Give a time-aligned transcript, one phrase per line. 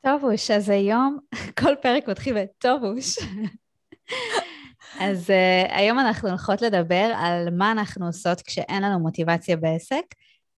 [0.00, 1.18] טובוש, אז היום
[1.60, 3.18] כל פרק מתחיל בטובוש.
[5.00, 10.04] אז uh, היום אנחנו הולכות לדבר על מה אנחנו עושות כשאין לנו מוטיבציה בעסק.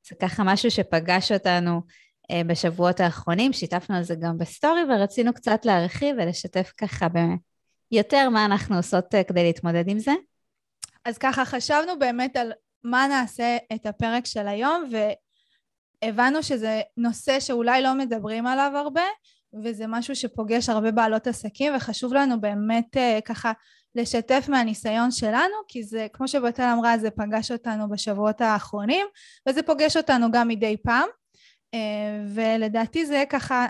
[0.10, 1.82] זה ככה משהו שפגש אותנו
[2.32, 7.08] uh, בשבועות האחרונים, שיתפנו על זה גם בסטורי, ורצינו קצת להרחיב ולשתף ככה
[7.92, 10.14] ביותר מה אנחנו עושות uh, כדי להתמודד עם זה.
[11.06, 12.52] אז ככה חשבנו באמת על
[12.84, 14.90] מה נעשה את הפרק של היום,
[16.06, 19.04] והבנו שזה נושא שאולי לא מדברים עליו הרבה,
[19.64, 23.52] וזה משהו שפוגש הרבה בעלות עסקים, וחשוב לנו באמת uh, ככה
[23.96, 29.06] לשתף מהניסיון שלנו, כי זה, כמו שבתל אמרה, זה פגש אותנו בשבועות האחרונים,
[29.50, 31.08] וזה פוגש אותנו גם מדי פעם,
[31.76, 31.78] uh,
[32.36, 33.68] ולדעתי זה ככה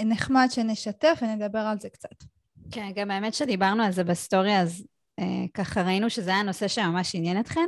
[0.00, 2.24] נחמד שנשתף ונדבר על זה קצת.
[2.70, 4.84] כן, גם האמת שדיברנו על זה בסטורי, אז
[5.20, 7.66] uh, ככה ראינו שזה היה נושא שממש עניין אתכן,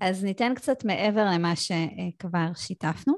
[0.00, 3.14] אז ניתן קצת מעבר למה שכבר שיתפנו.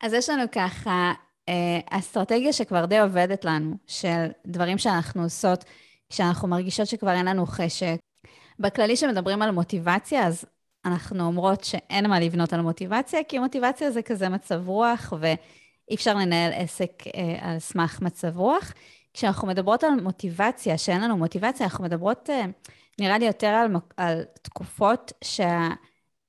[0.00, 1.12] אז יש לנו ככה
[1.48, 5.64] אה, אסטרטגיה שכבר די עובדת לנו, של דברים שאנחנו עושות
[6.10, 7.96] כשאנחנו מרגישות שכבר אין לנו חשק.
[8.58, 10.44] בכללי שמדברים על מוטיבציה, אז
[10.84, 16.14] אנחנו אומרות שאין מה לבנות על מוטיבציה, כי מוטיבציה זה כזה מצב רוח, ואי אפשר
[16.14, 18.72] לנהל עסק אה, על סמך מצב רוח.
[19.14, 22.44] כשאנחנו מדברות על מוטיבציה, שאין לנו מוטיבציה, אנחנו מדברות, אה,
[23.00, 25.12] נראה לי, יותר על, על תקופות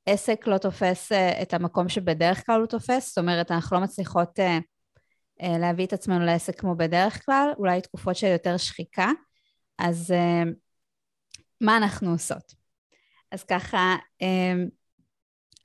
[0.09, 4.39] שהעסק לא תופס אה, את המקום שבדרך כלל הוא תופס, זאת אומרת, אנחנו לא מצליחות...
[4.39, 4.57] אה,
[5.41, 9.11] אה, להביא את עצמנו לעסק כמו בדרך כלל, אולי תקופות של יותר שחיקה.
[9.77, 10.13] אז
[11.61, 12.53] מה אנחנו עושות?
[13.31, 13.95] אז ככה,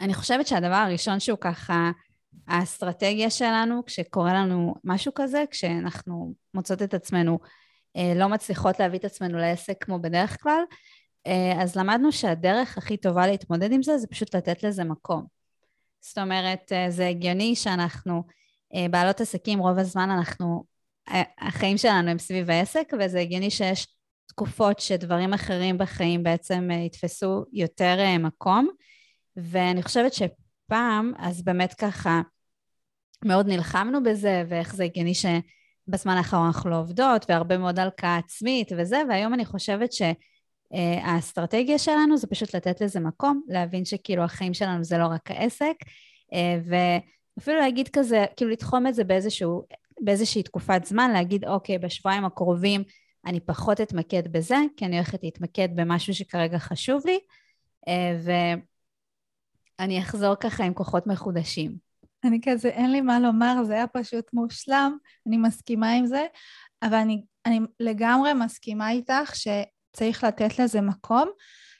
[0.01, 1.91] אני חושבת שהדבר הראשון שהוא ככה
[2.49, 7.39] האסטרטגיה שלנו, כשקורה לנו משהו כזה, כשאנחנו מוצאות את עצמנו
[8.17, 10.63] לא מצליחות להביא את עצמנו לעסק כמו בדרך כלל,
[11.61, 15.27] אז למדנו שהדרך הכי טובה להתמודד עם זה, זה פשוט לתת לזה מקום.
[16.01, 18.23] זאת אומרת, זה הגיוני שאנחנו
[18.75, 20.65] אה, בעלות עסקים, רוב הזמן אנחנו,
[21.09, 23.87] אה, החיים שלנו הם סביב העסק, וזה הגיוני שיש
[24.27, 28.69] תקופות שדברים אחרים בחיים בעצם אה, יתפסו יותר מקום.
[29.37, 32.21] ואני חושבת שפעם, אז באמת ככה,
[33.25, 38.73] מאוד נלחמנו בזה, ואיך זה הגיוני שבזמן האחרון אנחנו לא עובדות, והרבה מאוד הלקאה עצמית
[38.79, 39.93] וזה, והיום אני חושבת
[40.75, 45.77] שהאסטרטגיה שלנו זה פשוט לתת לזה מקום, להבין שכאילו החיים שלנו זה לא רק העסק,
[46.65, 46.75] ו...
[47.39, 49.63] אפילו להגיד כזה, כאילו לתחום את זה באיזשהו,
[50.01, 52.83] באיזושהי תקופת זמן, להגיד, אוקיי, בשבועיים הקרובים
[53.27, 57.19] אני פחות אתמקד בזה, כי אני הולכת להתמקד במשהו שכרגע חשוב לי,
[57.89, 58.19] אה,
[59.79, 61.77] ואני אחזור ככה עם כוחות מחודשים.
[62.25, 64.97] אני כזה, אין לי מה לומר, זה היה פשוט מושלם,
[65.27, 66.27] אני מסכימה עם זה,
[66.83, 69.35] אבל אני, אני לגמרי מסכימה איתך
[69.95, 71.29] שצריך לתת לזה מקום,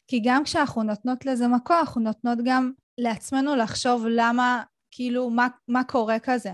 [0.09, 5.85] כי גם כשאנחנו נותנות לזה מקום, אנחנו נותנות גם לעצמנו לחשוב למה כאילו מה, מה
[5.85, 6.53] קורה כזה.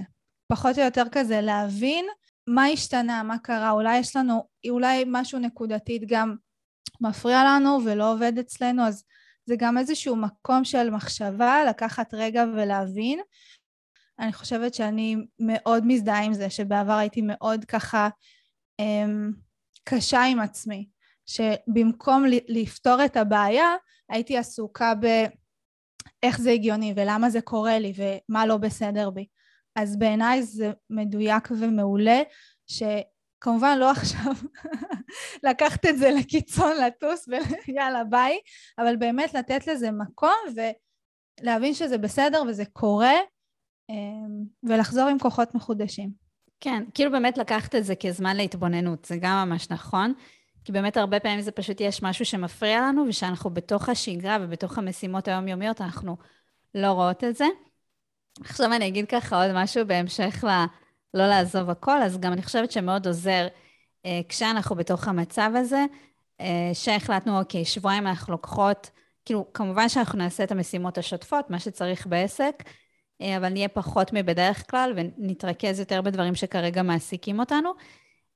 [0.52, 2.06] פחות או יותר כזה להבין
[2.46, 6.36] מה השתנה, מה קרה, אולי יש לנו, אולי משהו נקודתית גם
[7.00, 9.04] מפריע לנו ולא עובד אצלנו, אז
[9.46, 13.20] זה גם איזשהו מקום של מחשבה, לקחת רגע ולהבין.
[14.18, 18.08] אני חושבת שאני מאוד מזדהה עם זה, שבעבר הייתי מאוד ככה
[18.78, 19.32] אמ,
[19.84, 20.88] קשה עם עצמי,
[21.30, 23.74] שבמקום לפתור את הבעיה,
[24.08, 25.06] הייתי עסוקה ב...
[26.22, 29.26] איך זה הגיוני ולמה זה קורה לי ומה לא בסדר בי.
[29.76, 32.22] אז בעיניי זה מדויק ומעולה,
[32.66, 34.32] שכמובן לא עכשיו
[35.48, 37.28] לקחת את זה לקיצון, לטוס
[37.68, 38.38] ויאללה ביי,
[38.78, 40.38] אבל באמת לתת לזה מקום
[41.40, 43.14] ולהבין שזה בסדר וזה קורה,
[43.90, 46.10] אמ, ולחזור עם כוחות מחודשים.
[46.60, 50.14] כן, כאילו באמת לקחת את זה כזמן להתבוננות, זה גם ממש נכון.
[50.64, 55.28] כי באמת הרבה פעמים זה פשוט יש משהו שמפריע לנו, ושאנחנו בתוך השגרה ובתוך המשימות
[55.28, 56.16] היומיומיות, אנחנו
[56.74, 57.46] לא רואות את זה.
[58.40, 60.50] עכשיו אני אגיד ככה עוד משהו בהמשך ל...
[61.14, 63.48] לא לעזוב הכל, אז גם אני חושבת שמאוד עוזר
[64.06, 65.84] אה, כשאנחנו בתוך המצב הזה,
[66.40, 68.90] אה, שהחלטנו, אוקיי, שבועיים אנחנו לוקחות,
[69.24, 72.62] כאילו, כמובן שאנחנו נעשה את המשימות השוטפות, מה שצריך בעסק,
[73.20, 77.70] אה, אבל נהיה פחות מבדרך כלל ונתרכז יותר בדברים שכרגע מעסיקים אותנו.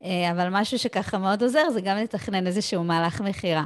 [0.04, 3.64] אה, אבל משהו שככה מאוד עוזר זה גם לתכנן איזשהו מהלך מכירה.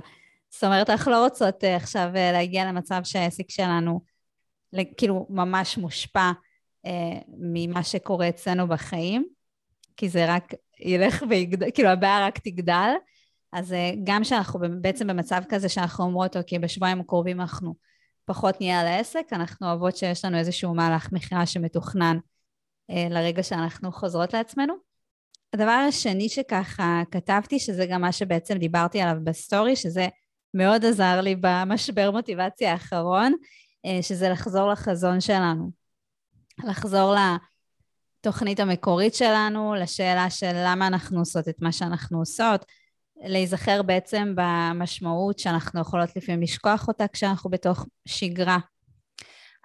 [0.50, 4.00] זאת אומרת, אנחנו לא רוצות אה, עכשיו אה, להגיע למצב שהעסק שלנו
[4.96, 6.30] כאילו ממש מושפע
[7.38, 9.28] ממה שקורה אצלנו בחיים,
[9.96, 12.90] כי זה רק ילך ויגדל, כאילו הבעיה רק תגדל.
[13.52, 13.74] אז
[14.04, 17.74] גם כשאנחנו בעצם במצב כזה שאנחנו אומרות, אוקיי, בשבועיים הקרובים אנחנו
[18.24, 22.18] פחות נהיה על העסק, אנחנו אוהבות שיש לנו איזשהו מהלך מכירה שמתוכנן
[22.88, 24.87] לרגע שאנחנו חוזרות לעצמנו.
[25.52, 30.08] הדבר השני שככה כתבתי, שזה גם מה שבעצם דיברתי עליו בסטורי, שזה
[30.54, 33.32] מאוד עזר לי במשבר מוטיבציה האחרון,
[33.86, 35.70] אה, שזה לחזור לחזון שלנו.
[36.64, 37.14] לחזור
[38.20, 42.64] לתוכנית המקורית שלנו, לשאלה של למה אנחנו עושות את מה שאנחנו עושות,
[43.22, 48.58] להיזכר בעצם במשמעות שאנחנו יכולות לפעמים לשכוח אותה כשאנחנו בתוך שגרה.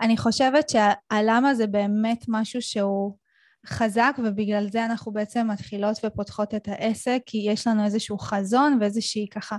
[0.02, 3.18] אני חושבת שהלמה זה באמת משהו שהוא
[3.66, 9.28] חזק ובגלל זה אנחנו בעצם מתחילות ופותחות את העסק כי יש לנו איזשהו חזון ואיזושהי
[9.32, 9.58] ככה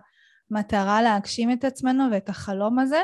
[0.51, 3.01] מטרה להגשים את עצמנו ואת החלום הזה.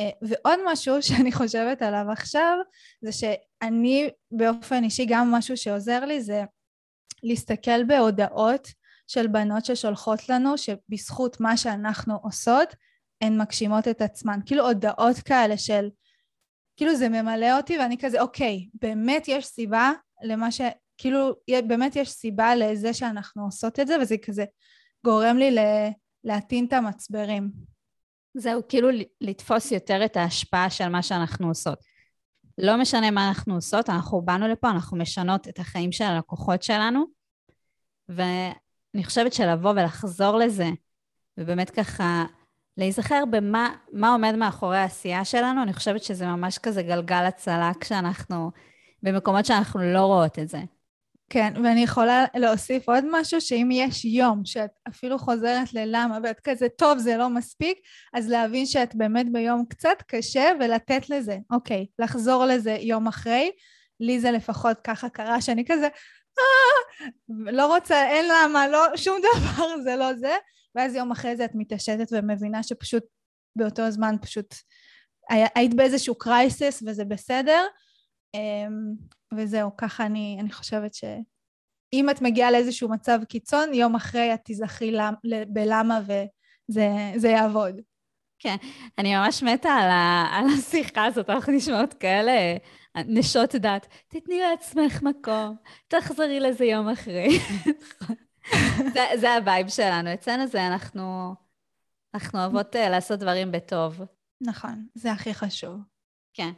[0.00, 2.58] אה, ועוד משהו שאני חושבת עליו עכשיו
[3.02, 6.44] זה שאני באופן אישי גם משהו שעוזר לי זה
[7.22, 8.68] להסתכל בהודעות
[9.06, 12.74] של בנות ששולחות לנו שבזכות מה שאנחנו עושות
[13.20, 14.40] הן מגשימות את עצמן.
[14.46, 15.88] כאילו הודעות כאלה של
[16.76, 19.92] כאילו זה ממלא אותי ואני כזה אוקיי באמת יש סיבה
[20.22, 20.60] למה ש...
[20.98, 21.32] כאילו
[21.66, 24.44] באמת יש סיבה לזה שאנחנו עושות את זה וזה כזה
[25.04, 25.56] גורם לי
[26.24, 27.50] להטעין את המצברים.
[28.34, 28.88] זהו, כאילו
[29.20, 31.78] לתפוס יותר את ההשפעה של מה שאנחנו עושות.
[32.58, 37.04] לא משנה מה אנחנו עושות, אנחנו באנו לפה, אנחנו משנות את החיים של הלקוחות שלנו,
[38.08, 40.68] ואני חושבת שלבוא ולחזור לזה,
[41.38, 42.24] ובאמת ככה
[42.76, 48.50] להיזכר במה עומד מאחורי העשייה שלנו, אני חושבת שזה ממש כזה גלגל הצלה כשאנחנו
[49.02, 50.58] במקומות שאנחנו לא רואות את זה.
[51.30, 56.68] כן, ואני יכולה להוסיף עוד משהו, שאם יש יום שאת אפילו חוזרת ללמה ואת כזה,
[56.68, 57.78] טוב, זה לא מספיק,
[58.14, 63.50] אז להבין שאת באמת ביום קצת קשה ולתת לזה, אוקיי, לחזור לזה יום אחרי.
[64.00, 65.88] לי זה לפחות ככה קרה, שאני כזה,
[66.38, 70.36] אה, לא רוצה, אין למה, לא, שום דבר, זה לא זה.
[70.74, 73.04] ואז יום אחרי זה את מתעשתת ומבינה שפשוט
[73.56, 74.54] באותו זמן פשוט
[75.30, 77.62] היית באיזשהו קרייסיס וזה בסדר.
[78.34, 78.94] אמ,
[79.36, 84.96] וזהו, ככה אני, אני חושבת שאם את מגיעה לאיזשהו מצב קיצון, יום אחרי את תיזכרי
[85.48, 86.00] בלמה
[86.68, 87.80] וזה יעבוד.
[88.38, 88.56] כן,
[88.98, 92.56] אני ממש מתה על, ה, על השיחה הזאת, אנחנו נשמעות כאלה
[92.96, 93.86] נשות דת.
[94.08, 95.56] תתני לעצמך מקום,
[95.88, 97.38] תחזרי לזה יום אחרי.
[98.94, 100.14] זה, זה הווייב שלנו.
[100.14, 101.34] אצלנו זה אנחנו,
[102.14, 104.00] אנחנו אוהבות אה, לעשות דברים בטוב.
[104.40, 105.80] נכון, זה הכי חשוב.
[106.34, 106.50] כן.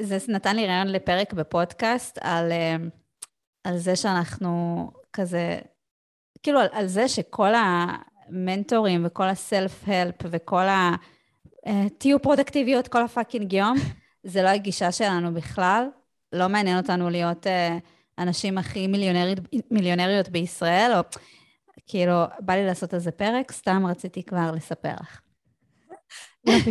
[0.00, 2.76] זה נתן לי רעיון לפרק בפודקאסט על, אה,
[3.64, 5.58] על זה שאנחנו כזה,
[6.42, 10.90] כאילו על, על זה שכל המנטורים וכל הסלף-הלפ וכל ה...
[11.66, 13.76] אה, תהיו פרודקטיביות כל הפאקינג יום,
[14.24, 15.88] זה לא הגישה שלנו בכלל.
[16.32, 17.50] לא מעניין אותנו להיות uh,
[18.18, 19.38] הנשים הכי מיליונריות,
[19.70, 21.00] מיליונריות בישראל, או
[21.86, 25.20] כאילו, בא לי לעשות על זה פרק, סתם רציתי כבר לספר לך.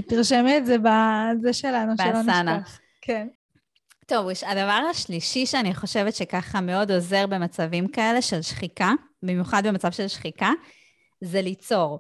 [0.09, 2.79] תרשמי את זה בזה שלנו, שלא נשכח.
[3.05, 3.27] כן.
[4.07, 8.91] טוב, הדבר השלישי שאני חושבת שככה מאוד עוזר במצבים כאלה של שחיקה,
[9.23, 10.49] במיוחד במצב של שחיקה,
[11.21, 11.99] זה ליצור.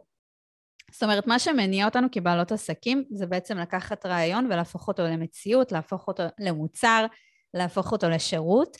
[0.91, 6.07] זאת אומרת, מה שמניע אותנו כבעלות עסקים זה בעצם לקחת רעיון ולהפוך אותו למציאות, להפוך
[6.07, 7.05] אותו למוצר,
[7.53, 8.77] להפוך אותו לשירות,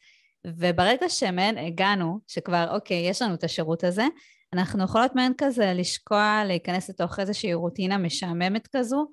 [0.48, 4.06] וברגע שמהן הגענו, שכבר, אוקיי, יש לנו את השירות הזה,
[4.54, 9.08] אנחנו יכולות מהן כזה לשקוע, להיכנס לתוך איזושהי רוטינה משעממת כזו,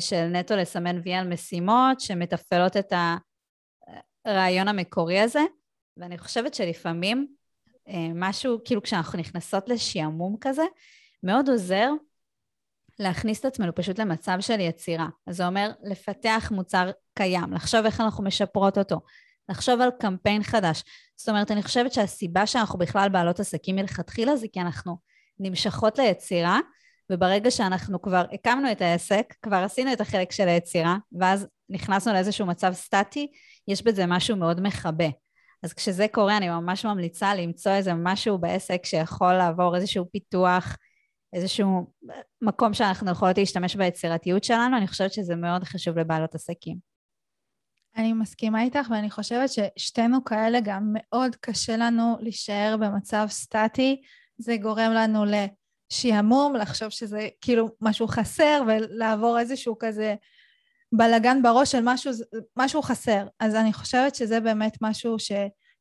[0.00, 2.92] של נטו לסמן וי על משימות, שמתפעלות את
[4.24, 5.40] הרעיון המקורי הזה,
[5.96, 7.26] ואני חושבת שלפעמים
[7.88, 10.64] אה, משהו, כאילו כשאנחנו נכנסות לשעמום כזה,
[11.22, 11.90] מאוד עוזר
[12.98, 15.08] להכניס את עצמנו פשוט למצב של יצירה.
[15.26, 19.00] אז זה אומר לפתח מוצר קיים, לחשוב איך אנחנו משפרות אותו,
[19.48, 20.84] לחשוב על קמפיין חדש.
[21.16, 24.96] זאת אומרת, אני חושבת שהסיבה שאנחנו בכלל בעלות עסקים מלכתחילה זה כי אנחנו
[25.38, 26.60] נמשכות ליצירה,
[27.12, 32.46] וברגע שאנחנו כבר הקמנו את העסק, כבר עשינו את החלק של היצירה, ואז נכנסנו לאיזשהו
[32.46, 33.32] מצב סטטי,
[33.68, 35.08] יש בזה משהו מאוד מכבה.
[35.62, 40.76] אז כשזה קורה, אני ממש ממליצה למצוא איזה משהו בעסק שיכול לעבור איזשהו פיתוח,
[41.32, 41.92] איזשהו
[42.42, 46.76] מקום שאנחנו יכולות להשתמש ביצירתיות שלנו, אני חושבת שזה מאוד חשוב לבעלות עסקים.
[47.96, 54.02] אני מסכימה איתך, ואני חושבת ששתינו כאלה גם מאוד קשה לנו להישאר במצב סטטי.
[54.38, 55.24] זה גורם לנו
[55.92, 60.14] לשעמום, לחשוב שזה כאילו משהו חסר, ולעבור איזשהו כזה
[60.92, 62.12] בלגן בראש של משהו,
[62.56, 63.26] משהו חסר.
[63.40, 65.32] אז אני חושבת שזה באמת משהו ש...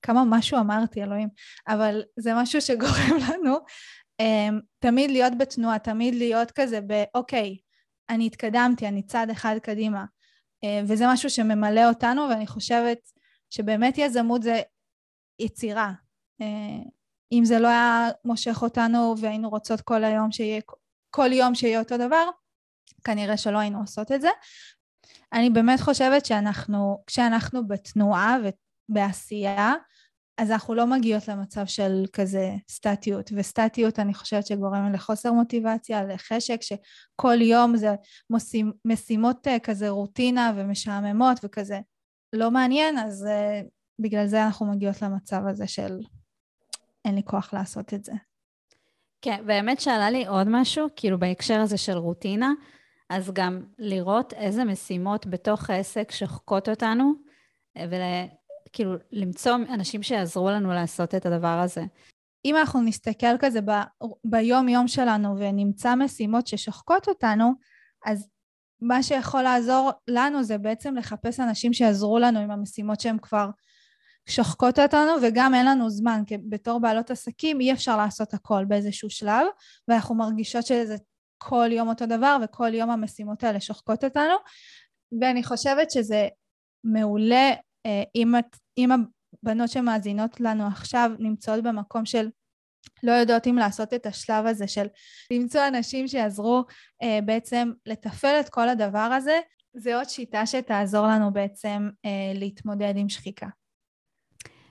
[0.01, 1.29] כמה משהו אמרתי, אלוהים,
[1.67, 3.57] אבל זה משהו שגורם לנו
[4.21, 7.57] um, תמיד להיות בתנועה, תמיד להיות כזה באוקיי,
[8.09, 10.05] אני התקדמתי, אני צעד אחד קדימה.
[10.63, 12.97] אה, וזה משהו שממלא אותנו, ואני חושבת
[13.49, 14.61] שבאמת יזמות זה
[15.39, 15.91] יצירה.
[16.41, 16.83] אה,
[17.31, 20.61] אם זה לא היה מושך אותנו והיינו רוצות כל היום שיהיה,
[21.09, 22.29] כל יום שיהיה אותו דבר,
[23.03, 24.29] כנראה שלא היינו עושות את זה.
[25.33, 28.37] אני באמת חושבת שאנחנו, כשאנחנו בתנועה
[28.89, 29.73] ובעשייה,
[30.37, 36.61] אז אנחנו לא מגיעות למצב של כזה סטטיות, וסטטיות אני חושבת שגורמת לחוסר מוטיבציה, לחשק,
[36.61, 37.95] שכל יום זה
[38.29, 41.79] מושים, משימות אה, כזה רוטינה ומשעממות וכזה
[42.33, 43.65] לא מעניין, אז uh,
[43.99, 45.99] בגלל זה אנחנו מגיעות למצב הזה של
[47.05, 48.13] אין לי כוח לעשות את זה.
[49.21, 52.51] כן, באמת שעלה לי עוד משהו, כאילו בהקשר הזה של רוטינה,
[53.09, 57.13] אז גם לראות איזה משימות בתוך העסק שוחקות אותנו,
[57.77, 61.83] וכאילו למצוא אנשים שיעזרו לנו לעשות את הדבר הזה.
[62.45, 63.71] אם אנחנו נסתכל כזה ב,
[64.25, 67.51] ביום-יום שלנו ונמצא משימות ששוחקות אותנו,
[68.05, 68.29] אז
[68.81, 73.49] מה שיכול לעזור לנו זה בעצם לחפש אנשים שיעזרו לנו עם המשימות שהן כבר
[74.29, 79.09] שוחקות אותנו וגם אין לנו זמן, כי בתור בעלות עסקים אי אפשר לעשות הכל באיזשהו
[79.09, 79.47] שלב
[79.87, 80.95] ואנחנו מרגישות שזה
[81.37, 84.33] כל יום אותו דבר וכל יום המשימות האלה שוחקות אותנו
[85.21, 86.27] ואני חושבת שזה
[86.83, 87.51] מעולה
[87.85, 88.89] אה, אם, את, אם
[89.43, 92.29] הבנות שמאזינות לנו עכשיו נמצאות במקום של
[93.03, 94.87] לא יודעות אם לעשות את השלב הזה של
[95.31, 96.63] למצוא אנשים שיעזרו
[97.03, 99.39] אה, בעצם לתפעל את כל הדבר הזה,
[99.73, 103.47] זה עוד שיטה שתעזור לנו בעצם אה, להתמודד עם שחיקה.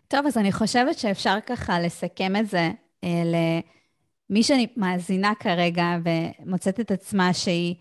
[0.08, 2.70] טוב, אז אני חושבת שאפשר ככה לסכם את זה
[3.04, 3.23] אה,
[4.30, 7.75] למי שמאזינה כרגע ומוצאת את עצמה שהיא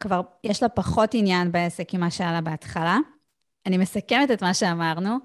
[0.00, 2.98] כבר, יש לה פחות עניין בעסק ממה שהיה לה בהתחלה.
[3.66, 5.16] אני מסכמת את מה שאמרנו.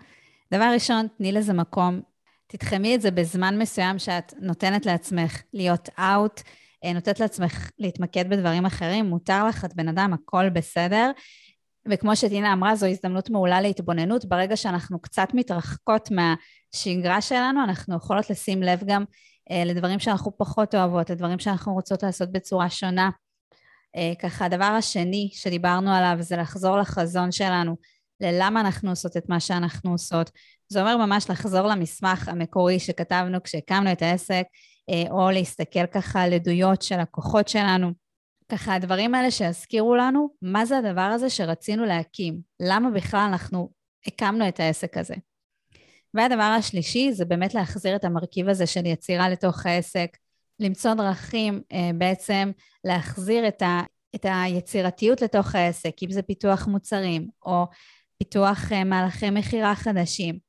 [0.54, 2.02] דבר ראשון, תני לזה מקום,
[2.48, 6.42] תתחמי את זה בזמן מסוים שאת נותנת לעצמך להיות אאוט,
[6.94, 11.12] נותנת לעצמך להתמקד בדברים אחרים, מותר לך, את בן אדם, הכל בסדר.
[11.90, 14.26] וכמו שטינה אמרה, זו הזדמנות מעולה להתבוננות.
[14.26, 19.04] ברגע שאנחנו קצת מתרחקות מהשגרה שלנו, אנחנו יכולות לשים לב גם
[19.52, 23.10] אה, לדברים שאנחנו פחות אוהבות, לדברים שאנחנו רוצות לעשות בצורה שונה.
[23.96, 27.76] אה, ככה, הדבר השני שדיברנו עליו זה לחזור לחזון שלנו,
[28.22, 30.32] ללמה אנחנו עושות את מה שאנחנו עושות.
[30.68, 34.44] זה אומר ממש לחזור למסמך המקורי שכתבנו כשהקמנו את העסק,
[34.90, 37.92] אה, או להסתכל ככה על עדויות של הכוחות שלנו.
[38.52, 43.70] ככה הדברים האלה שיזכירו לנו מה זה הדבר הזה שרצינו להקים, למה בכלל אנחנו
[44.08, 45.16] הקמנו את העסק הזה.
[46.14, 50.18] והדבר השלישי זה באמת להחזיר את המרכיב הזה של יצירה לתוך העסק,
[50.60, 52.52] למצוא דרכים אה, בעצם
[52.84, 53.82] להחזיר את, ה,
[54.16, 57.66] את היצירתיות לתוך העסק, אם זה פיתוח מוצרים או
[58.18, 60.40] פיתוח אה, מהלכי מכירה חדשים.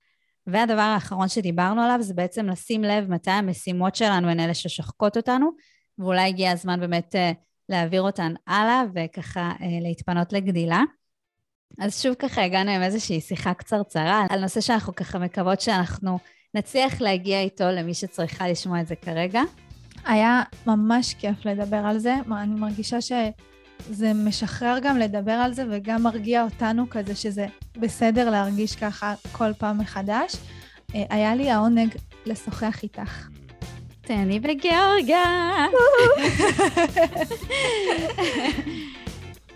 [0.46, 5.50] והדבר האחרון שדיברנו עליו זה בעצם לשים לב מתי המשימות שלנו הן אלה ששוחקות אותנו,
[5.98, 7.32] ואולי הגיע הזמן באמת אה,
[7.68, 10.82] להעביר אותן הלאה וככה אה, להתפנות לגדילה.
[11.80, 16.18] אז שוב ככה הגענו עם איזושהי שיחה קצרצרה על נושא שאנחנו ככה מקוות שאנחנו
[16.54, 19.42] נצליח להגיע איתו למי שצריכה לשמוע את זה כרגע.
[20.04, 26.02] היה ממש כיף לדבר על זה, אני מרגישה שזה משחרר גם לדבר על זה וגם
[26.02, 27.46] מרגיע אותנו כזה שזה
[27.80, 30.36] בסדר להרגיש ככה כל פעם מחדש.
[30.94, 31.94] אה, היה לי העונג
[32.26, 33.31] לשוחח איתך.
[34.02, 34.40] תן לי.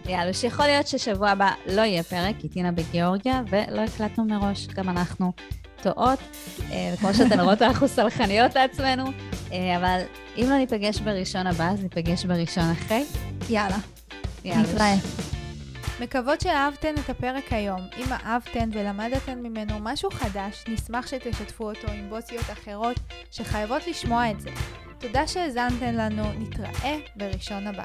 [0.08, 4.88] יאללה, שיכול להיות ששבוע הבא לא יהיה פרק, כי טינה בגיאורגיה, ולא הקלטנו מראש, גם
[4.88, 5.32] אנחנו
[5.82, 6.18] טועות.
[6.72, 9.04] אה, וכמו שאתן רואות, אנחנו סלחניות לעצמנו,
[9.52, 10.00] אה, אבל
[10.36, 13.04] אם לא ניפגש בראשון הבא, אז ניפגש בראשון אחרי.
[13.50, 13.78] יאללה.
[14.44, 14.62] יאללה.
[14.62, 14.94] נתראה.
[16.00, 17.80] מקוות שאהבתן את הפרק היום.
[17.96, 22.96] אם אהבתן ולמדתן ממנו משהו חדש, נשמח שתשתפו אותו עם בוסיות אחרות
[23.30, 24.50] שחייבות לשמוע את זה.
[24.98, 27.84] תודה שהאזנתן לנו, נתראה בראשון הבא.